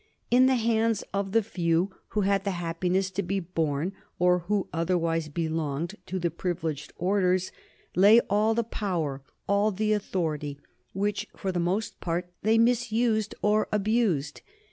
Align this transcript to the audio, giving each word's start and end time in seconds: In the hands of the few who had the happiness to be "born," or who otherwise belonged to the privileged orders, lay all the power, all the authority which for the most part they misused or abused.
In 0.31 0.47
the 0.47 0.55
hands 0.55 1.03
of 1.13 1.31
the 1.31 1.43
few 1.43 1.91
who 2.07 2.21
had 2.21 2.43
the 2.43 2.49
happiness 2.57 3.11
to 3.11 3.21
be 3.21 3.39
"born," 3.39 3.93
or 4.17 4.39
who 4.39 4.67
otherwise 4.73 5.29
belonged 5.29 5.93
to 6.07 6.17
the 6.17 6.31
privileged 6.31 6.91
orders, 6.97 7.51
lay 7.95 8.19
all 8.27 8.55
the 8.55 8.63
power, 8.63 9.21
all 9.47 9.69
the 9.69 9.93
authority 9.93 10.57
which 10.93 11.27
for 11.37 11.51
the 11.51 11.59
most 11.59 11.99
part 12.01 12.33
they 12.41 12.57
misused 12.57 13.35
or 13.43 13.67
abused. 13.71 14.41